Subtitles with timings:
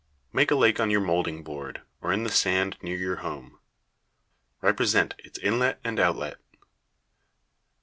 [0.33, 3.59] Make a lake on your molding board, or in the sand near your home.
[4.59, 6.39] Represent its inlet and outlet.